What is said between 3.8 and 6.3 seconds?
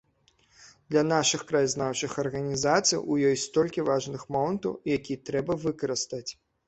важных момантаў, якія трэба выкарыстаць.